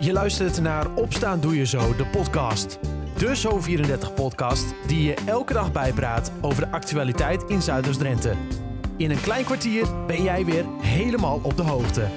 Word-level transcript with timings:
Je 0.00 0.12
luistert 0.12 0.60
naar 0.60 0.94
Opstaan 0.94 1.40
Doe 1.40 1.56
Je 1.56 1.66
Zo, 1.66 1.96
de 1.96 2.06
podcast. 2.06 2.78
De 3.16 3.36
Zo34-podcast 3.36 4.64
die 4.86 5.02
je 5.02 5.14
elke 5.26 5.52
dag 5.52 5.72
bijpraat 5.72 6.32
over 6.40 6.64
de 6.64 6.70
actualiteit 6.70 7.42
in 7.42 7.62
Zuiders-Drenthe. 7.62 8.34
In 8.96 9.10
een 9.10 9.20
klein 9.20 9.44
kwartier 9.44 10.06
ben 10.06 10.22
jij 10.22 10.44
weer 10.44 10.64
helemaal 10.80 11.40
op 11.42 11.56
de 11.56 11.62
hoogte. 11.62 12.08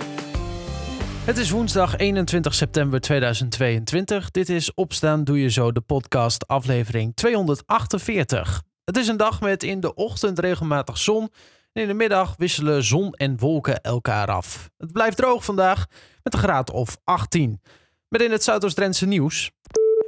Het 1.25 1.37
is 1.37 1.49
woensdag 1.49 1.97
21 1.97 2.53
september 2.53 3.01
2022. 3.01 4.31
Dit 4.31 4.49
is 4.49 4.73
Opstaan 4.73 5.23
Doe 5.23 5.41
Je 5.41 5.49
Zo, 5.49 5.71
de 5.71 5.81
podcast, 5.81 6.47
aflevering 6.47 7.15
248. 7.15 8.61
Het 8.85 8.97
is 8.97 9.07
een 9.07 9.17
dag 9.17 9.41
met 9.41 9.63
in 9.63 9.79
de 9.79 9.93
ochtend 9.93 10.39
regelmatig 10.39 10.97
zon. 10.97 11.29
En 11.73 11.81
in 11.81 11.87
de 11.87 11.93
middag 11.93 12.35
wisselen 12.37 12.83
zon 12.83 13.13
en 13.13 13.39
wolken 13.39 13.81
elkaar 13.81 14.27
af. 14.27 14.69
Het 14.77 14.91
blijft 14.91 15.17
droog 15.17 15.45
vandaag 15.45 15.85
met 16.23 16.33
een 16.33 16.39
graad 16.39 16.71
of 16.71 16.97
18. 17.03 17.61
Met 18.07 18.21
in 18.21 18.31
het 18.31 18.43
Zuidoost-Drentse 18.43 19.05
nieuws. 19.05 19.51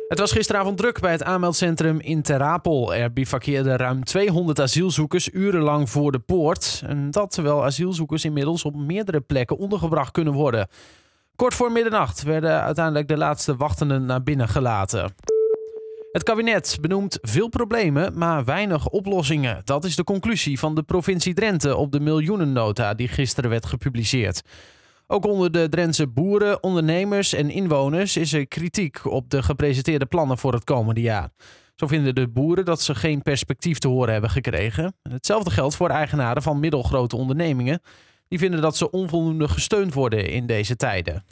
Het 0.07 0.19
was 0.19 0.31
gisteravond 0.31 0.77
druk 0.77 0.99
bij 0.99 1.11
het 1.11 1.23
aanmeldcentrum 1.23 1.99
in 1.99 2.21
Terapel. 2.21 2.95
Er 2.95 3.13
bivakkeerden 3.13 3.75
ruim 3.75 4.03
200 4.03 4.59
asielzoekers 4.59 5.29
urenlang 5.31 5.89
voor 5.89 6.11
de 6.11 6.19
poort. 6.19 6.83
En 6.85 7.11
dat 7.11 7.31
terwijl 7.31 7.63
asielzoekers 7.63 8.25
inmiddels 8.25 8.63
op 8.63 8.75
meerdere 8.75 9.21
plekken 9.21 9.57
ondergebracht 9.57 10.11
kunnen 10.11 10.33
worden. 10.33 10.67
Kort 11.35 11.53
voor 11.53 11.71
middernacht 11.71 12.23
werden 12.23 12.61
uiteindelijk 12.61 13.07
de 13.07 13.17
laatste 13.17 13.55
wachtenden 13.55 14.05
naar 14.05 14.23
binnen 14.23 14.47
gelaten. 14.47 15.13
Het 16.11 16.23
kabinet 16.23 16.77
benoemt 16.81 17.17
veel 17.21 17.47
problemen, 17.47 18.17
maar 18.17 18.45
weinig 18.45 18.87
oplossingen. 18.87 19.61
Dat 19.63 19.85
is 19.85 19.95
de 19.95 20.03
conclusie 20.03 20.59
van 20.59 20.75
de 20.75 20.83
provincie 20.83 21.33
Drenthe 21.33 21.75
op 21.75 21.91
de 21.91 21.99
miljoenennota 21.99 22.93
die 22.93 23.07
gisteren 23.07 23.49
werd 23.49 23.65
gepubliceerd. 23.65 24.41
Ook 25.13 25.25
onder 25.25 25.51
de 25.51 25.69
Drentse 25.69 26.07
boeren, 26.07 26.63
ondernemers 26.63 27.33
en 27.33 27.49
inwoners 27.49 28.17
is 28.17 28.33
er 28.33 28.47
kritiek 28.47 29.05
op 29.05 29.29
de 29.29 29.43
gepresenteerde 29.43 30.05
plannen 30.05 30.37
voor 30.37 30.53
het 30.53 30.63
komende 30.63 31.01
jaar. 31.01 31.29
Zo 31.75 31.87
vinden 31.87 32.15
de 32.15 32.27
boeren 32.27 32.65
dat 32.65 32.81
ze 32.81 32.95
geen 32.95 33.21
perspectief 33.21 33.77
te 33.77 33.87
horen 33.87 34.11
hebben 34.11 34.29
gekregen. 34.29 34.95
Hetzelfde 35.09 35.51
geldt 35.51 35.75
voor 35.75 35.89
eigenaren 35.89 36.41
van 36.41 36.59
middelgrote 36.59 37.15
ondernemingen. 37.15 37.81
Die 38.27 38.39
vinden 38.39 38.61
dat 38.61 38.77
ze 38.77 38.91
onvoldoende 38.91 39.47
gesteund 39.47 39.93
worden 39.93 40.29
in 40.29 40.45
deze 40.45 40.75
tijden. 40.75 41.25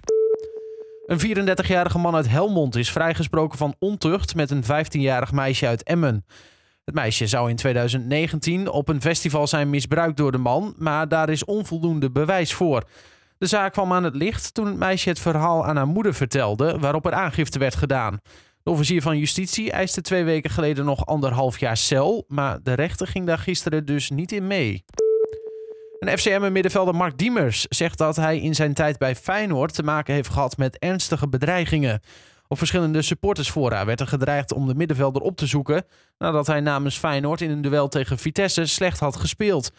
Een 1.05 1.47
34-jarige 1.47 1.97
man 1.97 2.15
uit 2.15 2.29
Helmond 2.29 2.75
is 2.75 2.91
vrijgesproken 2.91 3.57
van 3.57 3.75
ontucht 3.79 4.35
met 4.35 4.51
een 4.51 4.63
15-jarig 4.63 5.31
meisje 5.31 5.67
uit 5.67 5.83
Emmen. 5.83 6.25
Het 6.85 6.95
meisje 6.95 7.27
zou 7.27 7.49
in 7.49 7.55
2019 7.55 8.69
op 8.69 8.87
een 8.87 9.01
festival 9.01 9.47
zijn 9.47 9.69
misbruikt 9.69 10.17
door 10.17 10.31
de 10.31 10.37
man, 10.37 10.75
maar 10.77 11.07
daar 11.07 11.29
is 11.29 11.45
onvoldoende 11.45 12.11
bewijs 12.11 12.53
voor. 12.53 12.83
De 13.41 13.47
zaak 13.47 13.71
kwam 13.71 13.93
aan 13.93 14.03
het 14.03 14.15
licht 14.15 14.53
toen 14.53 14.65
het 14.65 14.77
meisje 14.77 15.09
het 15.09 15.19
verhaal 15.19 15.65
aan 15.65 15.75
haar 15.75 15.87
moeder 15.87 16.13
vertelde, 16.13 16.79
waarop 16.79 17.05
er 17.05 17.13
aangifte 17.13 17.59
werd 17.59 17.75
gedaan. 17.75 18.19
De 18.63 18.69
officier 18.69 19.01
van 19.01 19.17
justitie 19.17 19.71
eiste 19.71 20.01
twee 20.01 20.23
weken 20.23 20.49
geleden 20.49 20.85
nog 20.85 21.05
anderhalf 21.05 21.59
jaar 21.59 21.77
cel, 21.77 22.25
maar 22.27 22.59
de 22.63 22.73
rechter 22.73 23.07
ging 23.07 23.25
daar 23.25 23.37
gisteren 23.37 23.85
dus 23.85 24.09
niet 24.09 24.31
in 24.31 24.47
mee. 24.47 24.83
Een 25.99 26.17
FCM-middenvelder 26.17 26.95
Mark 26.95 27.17
Diemers 27.17 27.65
zegt 27.69 27.97
dat 27.97 28.15
hij 28.15 28.39
in 28.39 28.55
zijn 28.55 28.73
tijd 28.73 28.97
bij 28.97 29.15
Feyenoord 29.15 29.73
te 29.73 29.83
maken 29.83 30.13
heeft 30.13 30.29
gehad 30.29 30.57
met 30.57 30.79
ernstige 30.79 31.27
bedreigingen. 31.27 32.01
Op 32.47 32.57
verschillende 32.57 33.01
supportersfora 33.01 33.85
werd 33.85 33.99
er 33.99 34.07
gedreigd 34.07 34.53
om 34.53 34.67
de 34.67 34.75
middenvelder 34.75 35.21
op 35.21 35.37
te 35.37 35.45
zoeken 35.45 35.85
nadat 36.17 36.47
hij 36.47 36.59
namens 36.59 36.97
Feyenoord 36.97 37.41
in 37.41 37.49
een 37.49 37.61
duel 37.61 37.87
tegen 37.87 38.17
Vitesse 38.17 38.65
slecht 38.65 38.99
had 38.99 39.15
gespeeld. 39.15 39.71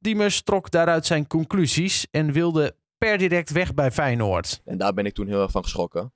Diemers 0.00 0.42
trok 0.42 0.70
daaruit 0.70 1.06
zijn 1.06 1.26
conclusies 1.26 2.06
en 2.10 2.32
wilde 2.32 2.74
per 3.06 3.18
direct 3.18 3.50
weg 3.50 3.74
bij 3.74 3.90
Feyenoord. 3.90 4.60
En 4.64 4.78
daar 4.78 4.94
ben 4.94 5.06
ik 5.06 5.14
toen 5.14 5.26
heel 5.26 5.42
erg 5.42 5.50
van 5.50 5.62
geschrokken. 5.62 6.12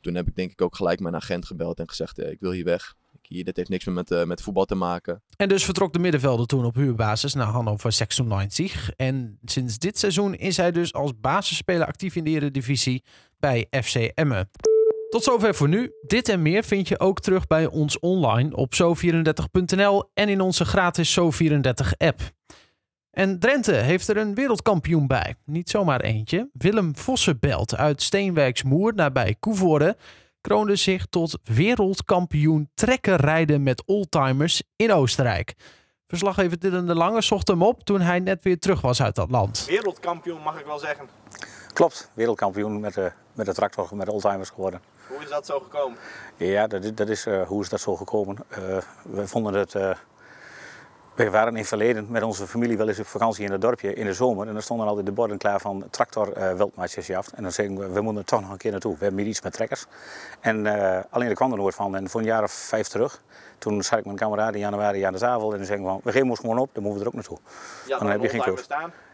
Toen 0.00 0.14
heb 0.14 0.28
ik 0.28 0.36
denk 0.36 0.50
ik 0.50 0.62
ook 0.62 0.76
gelijk 0.76 1.00
mijn 1.00 1.14
agent 1.14 1.46
gebeld 1.46 1.78
en 1.78 1.88
gezegd, 1.88 2.18
eh, 2.18 2.30
ik 2.30 2.40
wil 2.40 2.50
hier 2.50 2.64
weg. 2.64 2.94
Hier, 3.22 3.44
dit 3.44 3.56
heeft 3.56 3.68
niks 3.68 3.84
meer 3.84 3.94
met, 3.94 4.10
uh, 4.10 4.24
met 4.24 4.42
voetbal 4.42 4.64
te 4.64 4.74
maken. 4.74 5.22
En 5.36 5.48
dus 5.48 5.64
vertrok 5.64 5.92
de 5.92 5.98
middenvelder 5.98 6.46
toen 6.46 6.64
op 6.64 6.74
huurbasis 6.74 7.34
naar 7.34 7.46
Hannover 7.46 7.92
96. 7.92 8.90
En 8.90 9.38
sinds 9.44 9.78
dit 9.78 9.98
seizoen 9.98 10.34
is 10.34 10.56
hij 10.56 10.72
dus 10.72 10.92
als 10.92 11.12
basisspeler 11.20 11.86
actief 11.86 12.16
in 12.16 12.24
de 12.24 12.30
Eredivisie 12.30 13.02
bij 13.38 13.66
FC 13.82 13.94
Emmen. 13.94 14.50
Tot 15.10 15.24
zover 15.24 15.54
voor 15.54 15.68
nu. 15.68 15.92
Dit 16.06 16.28
en 16.28 16.42
meer 16.42 16.64
vind 16.64 16.88
je 16.88 17.00
ook 17.00 17.20
terug 17.20 17.46
bij 17.46 17.66
ons 17.66 17.98
online 17.98 18.56
op 18.56 18.74
zo34.nl 18.74 20.10
en 20.14 20.28
in 20.28 20.40
onze 20.40 20.64
gratis 20.64 21.18
Zo34-app. 21.20 22.20
En 23.14 23.38
Drenthe 23.38 23.72
heeft 23.72 24.08
er 24.08 24.16
een 24.16 24.34
wereldkampioen 24.34 25.06
bij. 25.06 25.34
Niet 25.44 25.70
zomaar 25.70 26.00
eentje. 26.00 26.48
Willem 26.52 26.96
Vossenbelt 26.96 27.76
uit 27.76 28.02
Steenwijksmoer 28.02 28.94
nabij 28.94 29.36
Koevoorde 29.40 29.96
kroonde 30.40 30.76
zich 30.76 31.06
tot 31.06 31.38
wereldkampioen 31.44 32.70
trekkerrijden 32.74 33.62
met 33.62 33.82
oldtimers 33.86 34.62
in 34.76 34.92
Oostenrijk. 34.92 35.54
Verslaggever 36.06 36.58
Dylan 36.58 36.86
de 36.86 36.94
Lange 36.94 37.22
zocht 37.22 37.48
hem 37.48 37.62
op 37.62 37.84
toen 37.84 38.00
hij 38.00 38.18
net 38.20 38.44
weer 38.44 38.58
terug 38.58 38.80
was 38.80 39.02
uit 39.02 39.14
dat 39.14 39.30
land. 39.30 39.64
Wereldkampioen 39.68 40.40
mag 40.42 40.58
ik 40.60 40.66
wel 40.66 40.78
zeggen. 40.78 41.08
Klopt, 41.72 42.10
wereldkampioen 42.14 42.80
met 42.80 42.94
de, 42.94 43.12
met 43.32 43.46
de 43.46 43.54
tractor, 43.54 43.88
met 43.96 44.06
de 44.06 44.12
oldtimers 44.12 44.48
geworden. 44.50 44.80
Hoe 45.08 45.22
is 45.22 45.28
dat 45.28 45.46
zo 45.46 45.60
gekomen? 45.60 45.98
Ja, 46.36 46.66
dat, 46.66 46.84
is- 46.84 46.94
dat 46.94 47.08
is, 47.08 47.26
eh, 47.26 47.42
hoe 47.46 47.62
is 47.62 47.68
dat 47.68 47.80
zo 47.80 47.96
gekomen? 47.96 48.36
Eh, 48.48 48.58
we 49.02 49.26
vonden 49.26 49.54
het... 49.54 49.74
eh, 49.74 49.90
we 51.14 51.30
waren 51.30 51.52
in 51.52 51.58
het 51.58 51.66
verleden 51.66 52.06
met 52.08 52.22
onze 52.22 52.46
familie 52.46 52.76
wel 52.76 52.88
eens 52.88 52.98
op 52.98 53.06
vakantie 53.06 53.44
in 53.44 53.52
het 53.52 53.60
dorpje 53.60 53.94
in 53.94 54.06
de 54.06 54.12
zomer. 54.12 54.46
En 54.46 54.52
dan 54.52 54.62
stonden 54.62 54.86
altijd 54.86 55.06
de 55.06 55.12
borden 55.12 55.38
klaar 55.38 55.60
van 55.60 55.84
tractor 55.90 56.32
veldmaatjesjacht. 56.56 57.32
En 57.32 57.42
dan 57.42 57.52
zeiden 57.52 57.78
we, 57.78 57.88
we 57.88 58.00
moeten 58.00 58.22
er 58.22 58.28
toch 58.28 58.40
nog 58.40 58.50
een 58.50 58.56
keer 58.56 58.70
naartoe. 58.70 58.92
We 58.92 59.04
hebben 59.04 59.20
hier 59.20 59.30
iets 59.30 59.42
met 59.42 59.52
trekkers. 59.52 59.86
En 60.40 60.66
eh, 60.66 61.02
alleen 61.10 61.28
er 61.28 61.34
kwam 61.34 61.52
er 61.52 61.58
nooit 61.58 61.74
van. 61.74 61.96
En 61.96 62.08
voor 62.08 62.20
een 62.20 62.26
jaar 62.26 62.42
of 62.42 62.52
vijf 62.52 62.88
terug, 62.88 63.22
toen 63.58 63.82
zat 63.82 63.98
ik 63.98 64.04
met 64.04 64.12
een 64.12 64.18
kameraad 64.18 64.54
in 64.54 64.60
januari 64.60 65.02
aan 65.02 65.12
de 65.12 65.18
tafel. 65.18 65.50
En 65.50 65.56
dan 65.56 65.66
zei 65.66 65.78
ik 65.78 65.84
van, 65.84 66.00
we 66.02 66.12
geven 66.12 66.28
ons 66.28 66.38
gewoon 66.38 66.58
op, 66.58 66.70
dan 66.72 66.82
moeten 66.82 67.02
we 67.02 67.08
er 67.08 67.14
ook 67.14 67.20
naartoe. 67.20 67.38
Ja, 67.86 67.98
dan 67.98 68.08
heb 68.10 68.22
je 68.22 68.28
geen 68.28 68.42
keus. 68.42 68.66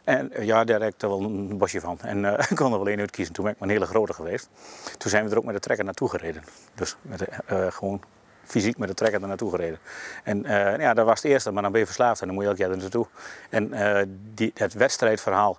En 0.04 0.32
eh, 0.32 0.44
ja, 0.44 0.64
daar 0.64 0.80
heb 0.80 0.94
ik 0.94 1.02
er 1.02 1.08
wel 1.08 1.22
een 1.22 1.58
bosje 1.58 1.80
van. 1.80 1.98
En 2.00 2.24
eh, 2.24 2.46
ik 2.50 2.56
kon 2.56 2.72
er 2.72 2.78
wel 2.78 2.88
één 2.88 2.98
uitkiezen. 2.98 3.34
Toen 3.34 3.44
ben 3.44 3.52
ik 3.52 3.58
maar 3.60 3.68
een 3.68 3.74
hele 3.74 3.86
grote 3.86 4.12
geweest. 4.12 4.48
Toen 4.98 5.10
zijn 5.10 5.24
we 5.24 5.30
er 5.30 5.38
ook 5.38 5.44
met 5.44 5.54
de 5.54 5.60
trekker 5.60 5.84
naartoe 5.84 6.08
gereden. 6.08 6.42
Dus 6.74 6.96
met 7.02 7.18
de, 7.18 7.26
gewoon 7.70 8.00
fysiek 8.50 8.78
met 8.78 8.88
de 8.88 8.94
trekker 8.94 9.22
er 9.22 9.28
naartoe 9.28 9.50
gereden. 9.50 9.78
En 10.24 10.44
eh, 10.44 10.78
ja, 10.80 10.94
dat 10.94 11.06
was 11.06 11.22
het 11.22 11.30
eerste, 11.32 11.50
maar 11.50 11.62
dan 11.62 11.70
ben 11.72 11.80
je 11.80 11.86
verslaafd 11.86 12.20
en 12.20 12.26
dan 12.26 12.34
moet 12.34 12.44
je 12.44 12.50
elk 12.50 12.58
jaar 12.58 12.70
er 12.70 12.76
naartoe. 12.76 13.06
En 13.50 13.72
eh, 13.72 14.02
die, 14.34 14.50
het 14.54 14.72
wedstrijdverhaal, 14.72 15.58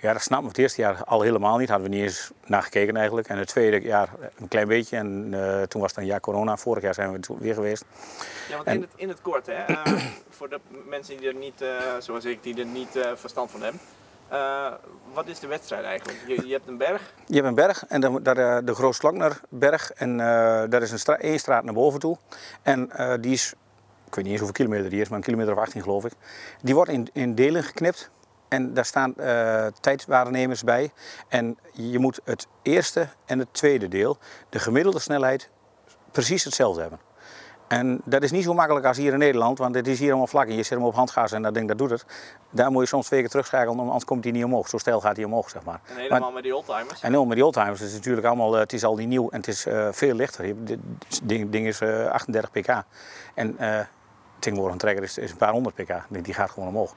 ja, 0.00 0.12
dat 0.12 0.22
snapten 0.22 0.42
we 0.46 0.52
het 0.52 0.58
eerste 0.62 0.80
jaar 0.80 1.04
al 1.04 1.20
helemaal 1.20 1.58
niet. 1.58 1.68
Hadden 1.68 1.90
we 1.90 1.94
niet 1.96 2.04
eens 2.04 2.30
naar 2.46 2.62
gekeken 2.62 2.96
eigenlijk. 2.96 3.28
En 3.28 3.38
het 3.38 3.48
tweede 3.48 3.80
jaar 3.80 4.08
een 4.36 4.48
klein 4.48 4.68
beetje. 4.68 4.96
En 4.96 5.28
eh, 5.32 5.62
toen 5.62 5.80
was 5.80 5.90
het 5.90 6.00
een 6.00 6.06
jaar 6.06 6.20
corona. 6.20 6.56
Vorig 6.56 6.82
jaar 6.82 6.94
zijn 6.94 7.12
we 7.12 7.20
toen 7.20 7.38
weer 7.38 7.54
geweest. 7.54 7.84
Ja, 8.48 8.54
want 8.54 8.66
En- 8.68 8.74
in 8.74 8.80
het, 8.80 8.90
in 8.94 9.08
het 9.08 9.22
kort, 9.22 9.46
hè, 9.46 9.64
voor 10.30 10.48
de 10.48 10.60
mensen 10.88 11.16
die 11.16 11.28
er 11.28 11.34
niet, 11.34 11.64
zoals 11.98 12.24
ik, 12.24 12.42
die 12.42 12.58
er 12.58 12.66
niet 12.66 12.98
verstand 13.14 13.50
van 13.50 13.62
hebben. 13.62 13.80
Eh, 14.30 14.72
wat 15.12 15.28
is 15.28 15.38
de 15.38 15.46
wedstrijd 15.46 15.84
eigenlijk? 15.84 16.18
Je, 16.26 16.46
je 16.46 16.52
hebt 16.52 16.68
een 16.68 16.76
berg. 16.76 17.14
Je 17.26 17.34
hebt 17.34 17.46
een 17.46 17.54
berg 17.54 17.86
en 17.86 18.00
dan, 18.00 18.22
daar, 18.22 18.36
eh, 18.36 18.58
de 18.64 18.74
Groot-Sloknerberg. 18.74 19.92
En 19.92 20.10
eh, 20.20 20.26
daar 20.68 20.82
is 20.82 20.90
een 20.90 20.98
stra 20.98 21.18
één 21.18 21.38
straat 21.38 21.64
naar 21.64 21.74
boven 21.74 22.00
toe. 22.00 22.18
En 22.62 22.90
eh, 22.90 23.14
die 23.20 23.32
is, 23.32 23.54
ik 24.06 24.14
weet 24.14 24.24
niet 24.24 24.26
eens 24.26 24.40
hoeveel 24.40 24.64
kilometer 24.64 24.90
die 24.90 25.00
is, 25.00 25.08
maar 25.08 25.18
een 25.18 25.24
kilometer 25.24 25.52
of 25.52 25.58
18 25.58 25.82
geloof 25.82 26.04
ik. 26.04 26.12
Die 26.62 26.74
wordt 26.74 26.90
in, 26.90 27.08
in 27.12 27.34
delen 27.34 27.62
geknipt. 27.62 28.10
En 28.48 28.74
daar 28.74 28.84
staan 28.84 29.16
eh 29.16 29.66
tijdwaarnemers 29.80 30.64
bij. 30.64 30.92
En 31.28 31.58
je 31.72 31.98
moet 31.98 32.20
het 32.24 32.46
eerste 32.62 33.08
en 33.26 33.38
het 33.38 33.54
tweede 33.54 33.88
deel, 33.88 34.18
de 34.48 34.58
gemiddelde 34.58 34.98
snelheid, 34.98 35.50
precies 36.10 36.44
hetzelfde 36.44 36.80
hebben. 36.80 36.98
En 37.70 38.00
dat 38.04 38.22
is 38.22 38.30
niet 38.30 38.44
zo 38.44 38.54
makkelijk 38.54 38.86
als 38.86 38.96
hier 38.96 39.12
in 39.12 39.18
Nederland, 39.18 39.58
want 39.58 39.74
het 39.74 39.86
is 39.86 39.98
hier 39.98 40.08
allemaal 40.08 40.26
vlak 40.26 40.46
en 40.46 40.54
je 40.56 40.62
zit 40.62 40.78
hem 40.78 40.86
op 40.86 40.94
handgas 40.94 41.32
en 41.32 41.42
dat 41.42 41.54
ding 41.54 41.68
dat 41.68 41.78
doet 41.78 41.90
het. 41.90 42.04
Daar 42.50 42.70
moet 42.70 42.82
je 42.82 42.88
soms 42.88 43.06
twee 43.06 43.20
keer 43.20 43.28
terugschakelen, 43.28 43.78
anders 43.78 44.04
komt 44.04 44.24
hij 44.24 44.32
niet 44.32 44.44
omhoog. 44.44 44.68
Zo 44.68 44.78
stijl 44.78 45.00
gaat 45.00 45.16
hij 45.16 45.24
omhoog, 45.24 45.50
zeg 45.50 45.62
maar. 45.64 45.80
En 45.86 45.96
helemaal 45.96 46.20
Maar- 46.20 46.32
met 46.32 46.42
die 46.42 46.54
oldtimers. 46.56 47.00
en 47.02 47.16
ook 47.16 47.26
met 47.26 47.34
die 47.34 47.44
oldtimers, 47.44 47.80
het 47.80 47.88
is 47.88 47.94
natuurlijk 47.94 48.26
allemaal, 48.26 48.54
eh, 48.54 48.60
het 48.60 48.72
is 48.72 48.84
al 48.84 48.96
niet 48.96 49.08
nieuw 49.08 49.28
en 49.30 49.36
het 49.38 49.48
is 49.48 49.66
eh, 49.66 49.88
veel 49.90 50.14
lichter. 50.14 50.64
Dit 50.64 50.78
ding, 51.22 51.50
ding 51.50 51.66
is 51.66 51.80
eh, 51.80 52.06
38 52.06 52.50
pk. 52.50 52.82
En 53.34 53.58
eh 53.58 53.80
tegenwoordig 54.38 54.72
een 54.74 54.80
trekker 54.80 55.02
is, 55.04 55.18
is 55.18 55.30
een 55.30 55.36
paar 55.36 55.52
honderd 55.52 55.74
pk. 55.74 55.92
Die 56.24 56.34
gaat 56.34 56.50
gewoon 56.50 56.68
omhoog. 56.68 56.94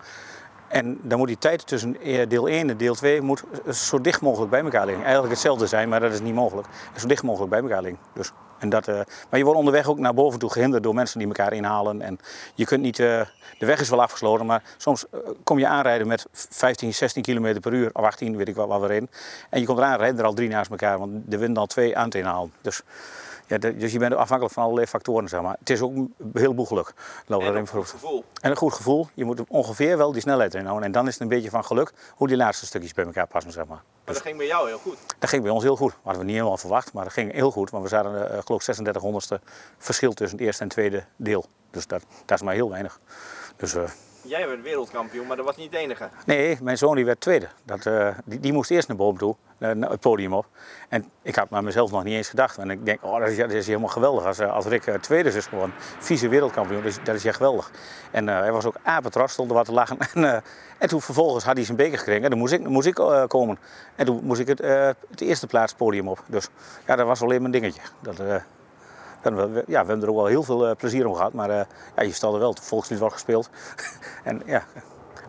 En 0.68 1.00
dan 1.02 1.18
moet 1.18 1.28
die 1.28 1.38
tijd 1.38 1.68
tussen 1.68 2.02
eh, 2.02 2.30
deel 2.30 2.48
1 2.50 2.70
en 2.70 2.78
deel 2.78 2.96
2 2.96 3.22
moet 3.22 3.44
zo 3.72 4.02
dicht 4.02 4.22
mogelijk 4.22 4.52
bij 4.52 4.62
elkaar 4.62 4.86
liggen. 4.86 5.04
Eigenlijk 5.04 5.34
hetzelfde 5.34 5.68
zijn, 5.68 5.90
maar 5.90 6.00
dat 6.00 6.12
is 6.12 6.22
niet 6.22 6.34
mogelijk. 6.34 6.68
Zo 6.98 7.08
dicht 7.08 7.24
mogelijk 7.24 7.50
bij 7.50 7.62
elkaar 7.62 7.82
liggen. 7.82 8.00
Dus, 8.14 8.32
en 8.60 8.70
dat, 8.70 8.88
eh, 8.88 8.96
maar 9.30 9.40
je 9.40 9.44
wordt 9.44 9.60
onderweg 9.60 9.88
ook 9.88 10.00
naar 10.00 10.14
boven 10.14 10.40
toe 10.40 10.52
gehinderd 10.52 10.84
door 10.84 10.94
mensen 10.94 11.20
die 11.20 11.28
elkaar 11.28 11.54
inhalen. 11.54 12.02
En 12.02 12.20
je 12.56 12.66
kunt 12.66 12.82
niet, 12.82 13.00
eh, 13.00 13.22
de 13.60 13.66
weg 13.66 13.80
is 13.80 13.90
wel 13.90 14.02
afgesloten, 14.02 14.46
maar 14.46 14.64
soms 14.78 15.06
kom 15.44 15.60
je 15.60 15.68
aanrijden 15.68 16.08
met 16.08 16.26
15, 16.32 16.94
16 16.94 17.24
km 17.24 17.60
per 17.60 17.74
uur, 17.74 17.90
of 17.94 18.04
18, 18.04 18.38
weet 18.38 18.48
ik 18.48 18.56
wat, 18.56 18.68
wat 18.68 18.82
we 18.82 18.88
reden. 18.88 19.10
En 19.50 19.60
je 19.60 19.66
komt 19.66 19.78
eraan, 19.78 19.98
rijden 19.98 20.20
er 20.20 20.26
al 20.26 20.34
drie 20.34 20.50
naast 20.50 20.72
elkaar, 20.72 21.00
want 21.00 21.12
de 21.26 21.38
wind 21.38 21.58
al 21.58 21.66
twee 21.66 21.98
aan 21.98 22.06
het 22.06 22.16
inhalen. 22.16 22.54
Dus 22.62 22.84
Ja, 23.48 23.58
dus 23.58 23.92
je 23.92 24.00
bent 24.00 24.14
afhankelijk 24.14 24.54
van 24.54 24.64
allerlei 24.64 24.88
factoren, 24.88 25.30
zeg 25.30 25.42
maar. 25.42 25.56
Het 25.60 25.70
is 25.70 25.82
ook 25.82 25.96
een 25.96 26.14
heleboel 26.34 26.66
geluk. 26.66 26.94
Laten 27.26 27.48
we 27.48 27.54
En 27.54 27.60
een 27.60 27.68
goed 27.68 27.90
gevoel. 27.90 28.24
En 28.42 28.52
een 28.52 28.58
goed 28.58 28.74
gevoel. 28.74 29.08
Je 29.14 29.26
moet 29.26 29.44
ongeveer 29.48 29.98
wel 29.98 30.12
die 30.12 30.22
snelheid 30.22 30.54
houden. 30.66 30.86
En 30.86 30.92
dan 30.92 31.08
is 31.08 31.14
het 31.14 31.22
een 31.22 31.28
beetje 31.28 31.50
van 31.50 31.66
geluk 31.66 31.94
hoe 32.16 32.28
die 32.28 32.38
laatste 32.38 32.66
stukjes 32.66 32.94
bij 32.94 33.06
elkaar 33.06 33.28
passen, 33.28 33.52
zeg 33.52 33.66
maar. 33.66 33.82
Maar 34.06 34.14
dat 34.14 34.24
ging 34.24 34.38
bij 34.38 34.46
jou 34.46 34.68
heel 34.68 34.78
goed. 34.78 34.98
Dat 35.20 35.30
ging 35.30 35.44
bij 35.44 35.52
ons 35.52 35.64
heel 35.64 35.76
goed. 35.76 35.92
Dat 35.92 36.00
hadden 36.04 36.20
we 36.22 36.28
niet 36.28 36.36
helemaal 36.36 36.58
verwacht, 36.58 36.94
maar 36.94 37.04
dat 37.04 37.14
ging 37.14 37.32
heel 37.32 37.52
goed. 37.52 37.70
Want 37.70 37.84
we 37.84 37.90
zaten, 37.90 38.30
eh 38.30 38.42
geloof 38.46 38.60
ik, 38.60 38.62
36 38.62 39.02
honderdste 39.02 39.40
verschil 39.78 40.14
tussen 40.14 40.38
het 40.38 40.48
eerste 40.48 40.64
en 40.64 40.70
tweede 40.70 41.06
deel. 41.16 41.46
Dus 41.72 41.88
dat, 41.88 42.04
dat 42.26 42.38
is 42.38 42.44
maar 42.44 42.54
heel 42.54 42.70
weinig. 42.70 43.00
Dus, 43.56 43.76
eh, 43.76 43.84
Jij 44.26 44.48
werd 44.48 44.62
wereldkampioen, 44.62 45.28
maar 45.28 45.38
dat 45.38 45.46
was 45.46 45.56
niet 45.56 45.72
het 45.72 45.80
enige. 45.80 46.10
nee, 46.26 46.58
mijn 46.62 46.78
zoon 46.78 46.96
die 46.96 47.06
werd 47.06 47.20
tweede. 47.20 47.48
Dat, 47.64 47.86
eh, 47.86 48.08
die, 48.26 48.40
die 48.40 48.54
moest 48.54 48.72
eerst 48.72 48.88
naar 48.88 48.98
boven 48.98 49.20
toe, 49.20 49.36
naar 49.58 49.90
het 49.90 50.00
podium 50.00 50.34
op. 50.34 50.46
En 50.90 51.10
ik 51.22 51.36
had 51.36 51.50
naar 51.50 51.64
mezelf 51.64 51.92
nog 51.92 52.04
niet 52.04 52.14
eens 52.14 52.30
gedacht. 52.30 52.58
En 52.58 52.70
ik 52.70 52.86
denk, 52.86 53.04
oh, 53.04 53.20
dat 53.20 53.30
is, 53.30 53.38
dat 53.38 53.52
is 53.52 53.68
helemaal 53.68 53.88
geweldig. 53.90 54.26
Als, 54.26 54.40
eh, 54.40 54.54
als 54.54 54.66
Rick 54.66 54.86
eh, 54.86 54.96
tweede 54.96 55.30
is 55.30 55.46
gewoon 55.46 55.72
vice 56.00 56.28
wereldkampioen, 56.28 56.82
dat 56.84 57.14
is, 57.16 57.24
dat 57.24 57.36
geweldig. 57.36 57.72
En 58.12 58.28
hij 58.28 58.52
was 58.52 58.66
ook 58.66 58.76
apetrots, 58.84 59.34
stond 59.34 59.50
er 59.50 59.56
wat 59.56 59.66
te 59.66 59.72
lachen. 59.72 59.98
En, 60.14 60.44
en 60.78 60.90
toen 60.90 61.02
vervolgens 61.02 61.44
had 61.44 61.56
hij 61.56 61.66
zijn 61.66 61.78
beker 61.78 61.98
gekregen. 61.98 62.24
En 62.24 62.30
dan 62.30 62.40
moest 62.40 62.54
ik, 62.54 62.68
moest 62.68 62.88
ik 62.88 62.94
komen. 63.28 63.60
En 63.96 64.06
toen 64.06 64.20
moest 64.24 64.40
ik 64.40 64.48
het, 64.48 64.60
het 65.10 65.22
eerste 65.22 65.48
plaats 65.48 65.74
podium 65.74 66.08
op. 66.08 66.24
Dus 66.26 66.50
ja, 66.88 66.96
dat 66.96 67.06
was 67.06 67.22
alleen 67.22 67.38
maar 67.38 67.46
een 67.46 67.52
dingetje. 67.52 67.82
Dat, 68.00 68.18
dan, 69.24 69.36
wel- 69.36 69.48
ja, 69.56 69.64
we 69.68 69.76
hebben 69.76 70.02
er 70.02 70.10
ook 70.10 70.16
wel 70.16 70.26
heel 70.26 70.44
veel 70.44 70.68
eh, 70.68 70.76
plezier 70.76 71.08
om 71.08 71.16
gehad. 71.16 71.34
Maar 71.34 71.50
eh, 71.50 71.66
ja, 71.96 72.04
je 72.04 72.12
stelde 72.12 72.38
wel, 72.40 72.50
het 72.50 72.60
volkslied 72.60 73.00
wordt 73.00 73.14
gespeeld. 73.14 73.50
en 74.24 74.42
ja, 74.46 74.64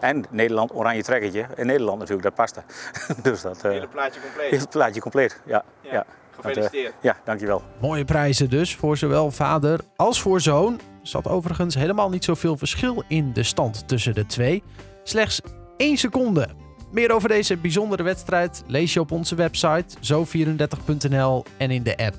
en 0.00 0.24
Nederland, 0.30 0.74
oranje 0.74 1.02
trekkertje. 1.02 1.46
In 1.56 1.66
Nederland 1.66 1.98
natuurlijk, 1.98 2.26
dat 2.26 2.34
paste. 2.34 2.62
dus 3.22 3.42
dat, 3.42 3.56
eh 3.64 3.70
Hele 3.70 3.88
plaatje 3.88 4.20
compleet. 4.20 4.60
het 4.60 4.70
plaatje 4.70 5.00
compleet. 5.00 5.40
Ja, 5.46 5.64
ja. 5.80 5.92
Ja, 5.92 5.96
Dat, 5.96 6.06
Gefeliciteerd. 6.44 6.94
ja, 7.00 7.16
dankjewel. 7.24 7.62
Mooie 7.80 8.04
prijzen 8.04 8.50
dus 8.50 8.76
voor 8.76 8.96
zowel 8.96 9.30
vader 9.30 9.80
als 9.96 10.20
voor 10.22 10.40
zoon. 10.40 10.72
Er 10.74 10.80
zat 11.10 11.28
overigens 11.28 11.74
helemaal 11.74 12.10
niet 12.10 12.24
zoveel 12.24 12.56
verschil 12.56 13.02
in 13.08 13.32
de 13.32 13.42
stand 13.42 13.88
tussen 13.88 14.14
de 14.14 14.26
twee. 14.26 14.62
Slechts 15.02 15.40
1 15.76 15.96
seconde. 15.96 16.48
Meer 16.92 17.10
over 17.12 17.28
deze 17.28 17.56
bijzondere 17.56 18.02
wedstrijd 18.02 18.62
lees 18.66 18.92
je 18.92 19.00
op 19.00 19.10
onze 19.10 19.34
website 19.34 19.84
zo34.nl 20.00 21.44
en 21.56 21.70
in 21.70 21.82
de 21.82 21.96
app. 21.96 22.16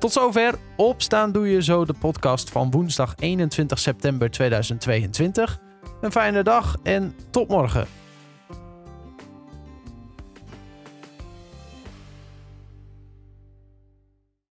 Tot 0.00 0.12
zover. 0.12 0.54
Opstaan 0.76 1.32
doe 1.32 1.48
je 1.48 1.62
zo 1.62 1.84
de 1.84 1.94
podcast 1.98 2.50
van 2.50 2.70
woensdag 2.70 3.14
21 3.16 3.78
september 3.78 4.30
2022. 4.30 5.58
Een 6.00 6.12
fijne 6.12 6.42
dag 6.42 6.76
en 6.82 7.14
tot 7.30 7.48
morgen. 7.48 7.99